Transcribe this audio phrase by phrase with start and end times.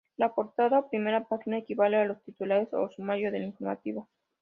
[0.17, 4.09] La portada o primera página equivale a los titulares o sumario del informativo.